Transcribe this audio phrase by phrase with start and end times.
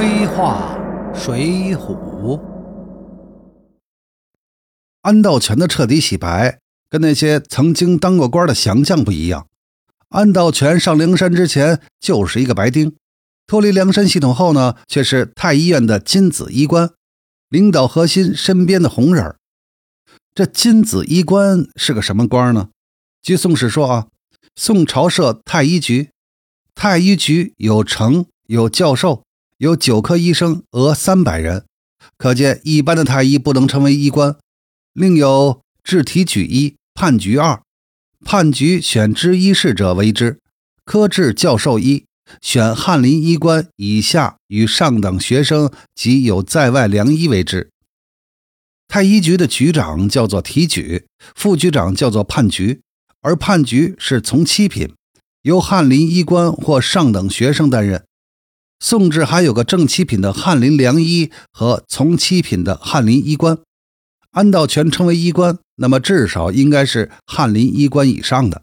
[0.00, 0.78] 黑话
[1.14, 2.40] 水浒，
[5.02, 6.58] 安道全的彻底洗白，
[6.88, 9.46] 跟那些曾经当过官的降将不一样。
[10.08, 12.96] 安道全上梁山之前就是一个白丁，
[13.46, 16.90] 脱离梁山系统后呢，却是太医院的金子医官，
[17.50, 19.36] 领导核心身边的红人。
[20.34, 22.70] 这金子医官是个什么官呢？
[23.20, 24.06] 据宋史说啊，
[24.56, 26.08] 宋朝设太医局，
[26.74, 29.24] 太医局有丞、有教授、
[29.60, 31.66] 有九科医生，额三百人，
[32.16, 34.34] 可见一般的太医不能成为医官。
[34.94, 37.60] 另有治体举一、判局二，
[38.24, 40.38] 判局选知医事者为之；
[40.86, 42.06] 科治教授一，
[42.40, 47.68] 选翰林医官以下与上等学生及有在外良医为之。
[48.88, 51.04] 太医局的局长叫做提举，
[51.34, 52.80] 副局长叫做判局，
[53.20, 54.94] 而判局是从七品，
[55.42, 58.02] 由翰林医官或上等学生担任。
[58.80, 63.58] 宋制还有个正七品的翰林良医和从七品的翰林医官。
[64.32, 68.62] 安道全称为医官，那么至少应该是翰林医官以上的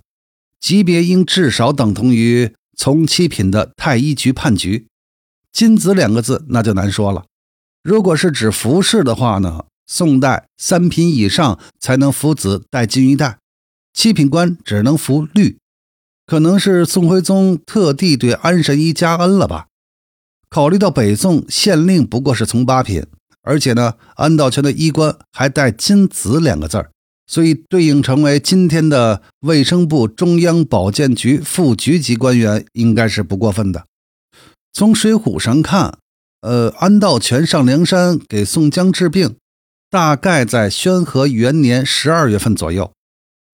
[0.60, 4.88] 级别，应至少等同于从七品的太医局判局。
[5.52, 7.26] 金子两个字那就难说了。
[7.84, 9.66] 如果是指服饰的话呢？
[9.86, 13.38] 宋代三品以上才能服子戴金玉带，
[13.94, 15.58] 七品官只能服绿。
[16.26, 19.68] 可能是宋徽宗特地对安神医加恩了吧？
[20.50, 23.06] 考虑到北宋县令不过是从八品，
[23.42, 26.92] 而且呢，安道全的衣冠还带“金子”两个字儿，
[27.26, 33.86] 所以对应成为今天的卫生部中央保健局副局级官员，应该是不过分的。
[34.72, 35.98] 从《水浒》上看，
[36.42, 39.36] 呃，安道全上梁山给宋江治病。
[39.90, 42.92] 大概在宣和元年十二月份左右，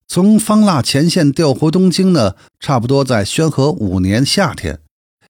[0.07, 4.79] 从方腊前线调回东京呢，差不多在宣和五年夏天。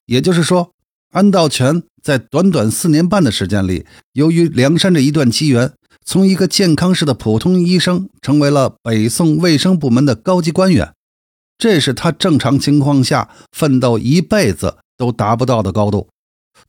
[0.05, 0.71] 也就是说，
[1.13, 5.71] 安道全在短短四年半的时间里，由于梁山这一段机缘，
[6.03, 10.91] 从一个健康室的普通医生，成为了北宋卫生部门的高级官员。
[11.59, 16.09] 这是他正常情况下奋斗一辈子都达不到的高度。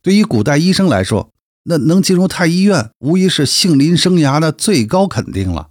[0.03, 1.31] 对于古代医生来说，
[1.63, 5.69] 那能进入太医院，无疑是杏林生涯的最高肯定了。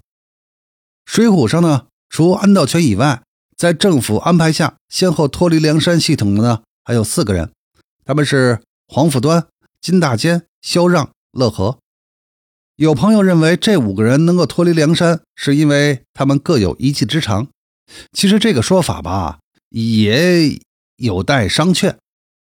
[1.06, 3.22] 水浒上呢，除安道全以外，
[3.56, 7.52] 在政府安排下先后脱离梁山系统的呢，还有四个人，
[8.04, 9.46] 他们是黄甫端、
[9.80, 11.78] 金大坚、萧让、乐和。
[12.76, 17.48] 有朋友认为这五个人能够脱离梁山，是因为他们各有一技之长。
[18.12, 19.38] 其实这个说法吧，
[19.70, 20.58] 也
[20.96, 21.94] 有待商榷。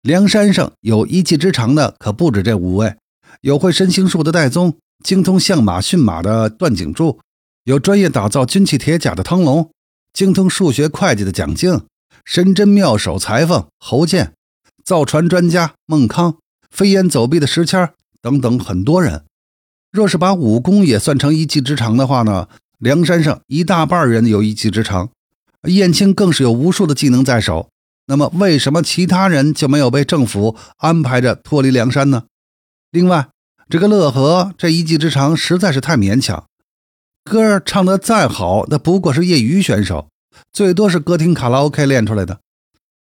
[0.03, 2.97] 梁山上有一技之长的可不止这五位。
[3.41, 7.19] 有会身形术的戴宗，精通相马驯马的段景柱，
[7.65, 9.71] 有专业打造军器铁甲的汤龙，
[10.13, 11.85] 精通数学会计的蒋敬，
[12.25, 14.35] 神针妙手裁缝侯健，
[14.85, 16.37] 造船专家孟康，
[16.71, 19.25] 飞檐走壁的石谦等等很多人。
[19.91, 22.49] 若是把武功也算成一技之长的话呢，
[22.79, 25.11] 梁山上一大半人有一技之长，
[25.69, 27.69] 燕青更是有无数的技能在手。
[28.07, 32.25] 那么为什么其他人就没有被政府安排着脱离梁山呢？
[32.91, 33.29] 另外，
[33.69, 36.47] 这个乐和这一技之长实在是太勉强，
[37.23, 40.09] 歌唱得再好，那不过是业余选手，
[40.53, 42.41] 最多是歌厅卡拉 OK 练出来的。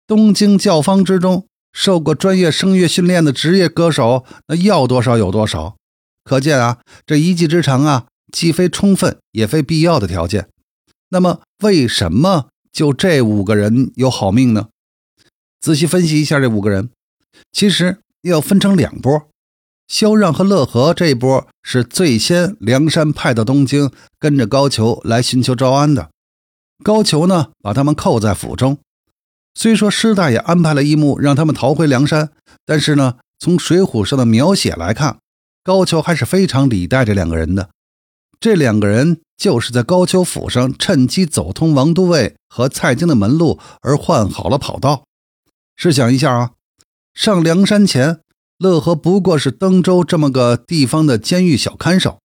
[0.06, 5.76] 东京教坊之中受过专业声乐训练的职业歌手，那要多少有多少。
[6.24, 10.48] 可见啊，这一技之长啊，既非充分也非必要的条件。
[11.08, 14.68] 那么，为什么就这五个人有好命呢？
[15.60, 16.90] 仔细分析一下这五个人，
[17.52, 19.28] 其实要分成两波。
[19.88, 26.10] 萧让和乐和这一波是最先梁山派到东京，跟着高俅来寻求招安的。
[26.82, 28.78] 高俅呢，把他们扣在府中。
[29.54, 32.30] 虽说师大爷安排了一幕让他们逃回梁山，
[32.64, 35.18] 但是呢，从《水浒》上的描写来看，
[35.62, 37.70] 高俅还是非常礼待这两个人的。
[38.40, 45.04] 这两个人就是在高俅府上趁机走通王都尉和蔡京的门路，而换好了跑道。
[45.76, 46.50] 试想一下啊，
[47.14, 48.20] 上梁山前。
[48.58, 52.20] 乐和不过是登州这么个地方的监狱小看守，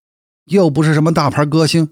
[0.45, 1.89] 又不是什么大牌歌星。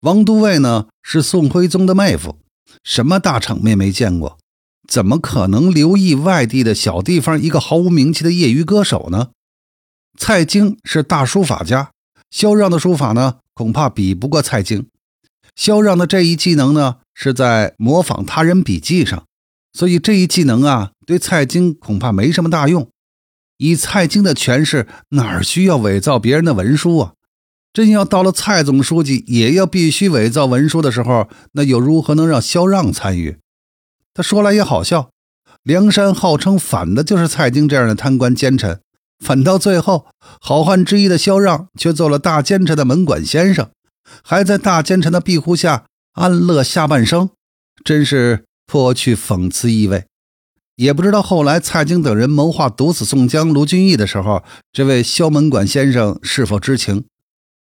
[0.00, 2.38] 王都尉呢是宋徽宗的妹夫，
[2.82, 4.38] 什么大场面没见过，
[4.86, 9.28] 怎么可能留意外地的小地方一个毫无名气的业余歌手呢？
[10.18, 11.90] 蔡京是大书法家，
[12.30, 14.86] 萧让的书法呢恐怕比不过蔡京。
[15.56, 19.24] 萧让的这一技能呢是在模仿他人笔记上，
[19.72, 22.88] 所以这一技能啊对蔡京恐怕没什么大用。
[23.56, 27.12] 以蔡京的权势，哪需要伪造别人的文书啊？
[27.72, 33.38] 真要到了蔡总书记也要必须伪造文书的时候，那又如何能让萧让参与？
[34.14, 35.10] 他说来也好笑，
[35.64, 38.80] 梁山号称反的就是蔡京这样的贪官奸臣，
[39.18, 40.06] 反到最后
[40.40, 43.70] 好汉之一的萧让却做了大奸臣的门管先生，
[44.22, 47.30] 还在大奸臣的庇护下安乐下半生，
[47.84, 50.06] 真是颇具讽刺意味。
[50.76, 57.04] 也不知道后来蔡京等人谋划毒死宋江、卢俊义的时候，这位萧门管先生是否知情？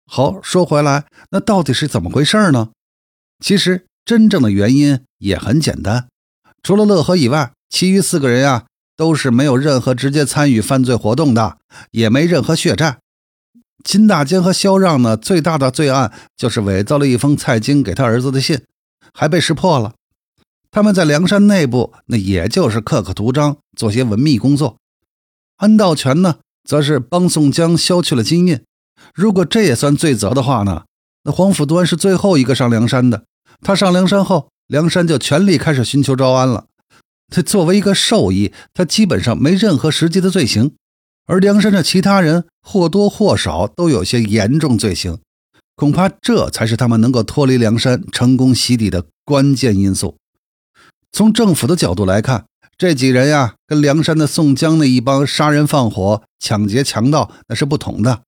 [0.06, 2.70] 好，说回来，那到底是怎么回事呢？
[3.40, 6.08] 其实真正的原因也很简单，
[6.66, 8.66] 除了乐和以外，其余四个人呀
[8.98, 11.60] 都是没有任何直接参与犯罪活动的，
[11.92, 12.98] 也没任何血债。
[13.84, 18.64] 金大坚和萧让呢，最大的罪案就是伪造了一封蔡京给他儿子的信，
[19.14, 19.94] 还被识破了。
[20.72, 24.78] 他们在梁山内部，那也就是刻刻图章，做些文秘工作。
[25.58, 28.60] 安道全呢，则是帮宋江消去了金印。
[29.14, 30.86] 如果这也算罪责的话呢，
[31.26, 33.26] 那黄甫端是最后一个上梁山的。
[33.62, 36.66] 他上梁山后，梁山就全力开始寻求招安了。
[37.30, 40.72] 他作为一个兽医，他基本上没任何实际的罪行，
[41.26, 45.20] 而梁山的其他人或多或少都有些严重罪行，
[45.76, 50.16] 恐怕这才是他们能够脱离梁山、成功洗底的关键因素。
[51.12, 52.46] 从政府的角度来看，
[52.78, 58.22] 这几人呀，跟梁山的宋江那一帮杀人放火、抢劫强盗那是不同的。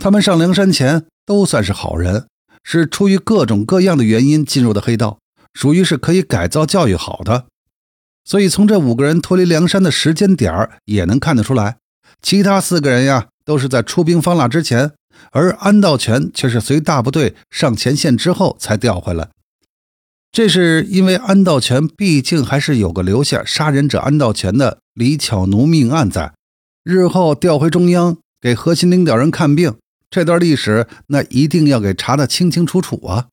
[0.00, 2.28] 他们上梁山前都算是好人，
[2.62, 5.18] 是出于各种各样的原因进入的黑道，
[5.54, 7.46] 属于是可以改造教育好的。
[8.24, 11.78] 所以从这五个人脱离梁山的时间点儿也能看得出来，
[12.20, 14.92] 其他四个人呀都是在出兵方腊之前，
[15.32, 19.30] 而安道全却是随大部队上前线之后才调回来。
[20.30, 26.34] 这是因为安道全毕竟还是有个留下杀人者安道全的李巧奴命案在，
[26.84, 29.74] 日后调回中央给核心领导人看病，
[30.10, 33.28] 这段历史那一定要给查得清清楚楚啊。